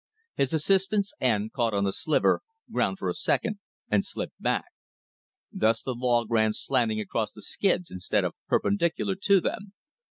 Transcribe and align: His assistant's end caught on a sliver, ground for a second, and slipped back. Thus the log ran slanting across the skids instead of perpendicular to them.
His 0.33 0.51
assistant's 0.51 1.13
end 1.21 1.51
caught 1.53 1.75
on 1.75 1.85
a 1.85 1.91
sliver, 1.93 2.41
ground 2.71 2.97
for 2.97 3.07
a 3.07 3.13
second, 3.13 3.59
and 3.87 4.03
slipped 4.03 4.41
back. 4.41 4.65
Thus 5.51 5.83
the 5.83 5.93
log 5.93 6.31
ran 6.31 6.53
slanting 6.53 6.99
across 6.99 7.31
the 7.31 7.43
skids 7.43 7.91
instead 7.91 8.23
of 8.25 8.33
perpendicular 8.47 9.13
to 9.13 9.39
them. 9.39 9.73